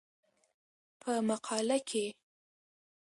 [1.01, 2.05] په مقاله کې